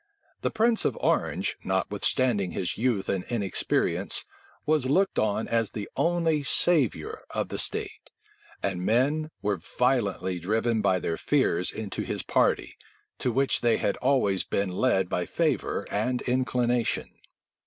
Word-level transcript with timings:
The 0.41 0.49
prince 0.49 0.83
of 0.83 0.97
Orange, 0.99 1.57
notwithstanding 1.63 2.53
his 2.53 2.75
youth 2.75 3.07
and 3.07 3.23
inexperience, 3.25 4.25
was 4.65 4.87
looked 4.87 5.19
on 5.19 5.47
as 5.47 5.73
the 5.73 5.87
only 5.95 6.41
savior 6.41 7.21
of 7.29 7.49
the 7.49 7.59
state; 7.59 8.09
and 8.63 8.83
men 8.83 9.29
were 9.43 9.57
violently 9.77 10.39
driven 10.39 10.81
by 10.81 10.97
their 10.99 11.17
fears 11.17 11.71
into 11.71 12.01
his 12.01 12.23
party, 12.23 12.77
to 13.19 13.31
which 13.31 13.61
they 13.61 13.77
had 13.77 13.95
always 13.97 14.43
been 14.43 14.71
led 14.71 15.07
by 15.07 15.27
favor 15.27 15.85
and 15.91 16.23
inclination. 16.23 17.11